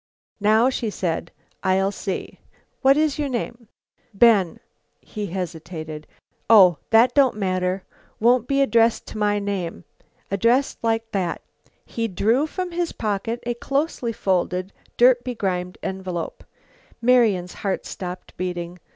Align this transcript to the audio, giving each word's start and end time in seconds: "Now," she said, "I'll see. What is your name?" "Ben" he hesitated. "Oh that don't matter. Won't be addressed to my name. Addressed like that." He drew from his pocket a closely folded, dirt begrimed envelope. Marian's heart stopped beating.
"Now," 0.39 0.71
she 0.71 0.89
said, 0.89 1.29
"I'll 1.61 1.91
see. 1.91 2.39
What 2.81 2.97
is 2.97 3.19
your 3.19 3.29
name?" 3.29 3.67
"Ben" 4.15 4.59
he 4.99 5.27
hesitated. 5.27 6.07
"Oh 6.49 6.79
that 6.89 7.13
don't 7.13 7.35
matter. 7.35 7.83
Won't 8.19 8.47
be 8.47 8.63
addressed 8.63 9.05
to 9.09 9.19
my 9.19 9.37
name. 9.37 9.83
Addressed 10.31 10.83
like 10.83 11.11
that." 11.11 11.43
He 11.85 12.07
drew 12.07 12.47
from 12.47 12.71
his 12.71 12.93
pocket 12.93 13.41
a 13.45 13.53
closely 13.53 14.11
folded, 14.11 14.73
dirt 14.97 15.23
begrimed 15.23 15.77
envelope. 15.83 16.45
Marian's 16.99 17.53
heart 17.61 17.85
stopped 17.85 18.35
beating. 18.37 18.79